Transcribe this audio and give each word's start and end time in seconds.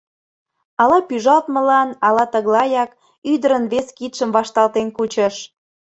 Ала 0.81 0.99
пӱжалтмылан, 1.07 1.89
ала 2.07 2.25
тыглаяк— 2.33 2.91
ӱдырын 3.31 3.63
вес 3.71 3.87
кидшым 3.97 4.29
вашталтен 4.35 4.87
кучыш. 4.97 5.35